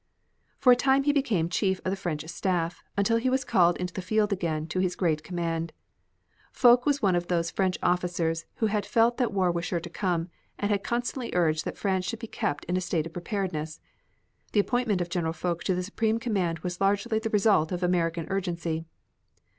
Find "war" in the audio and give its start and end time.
9.31-9.51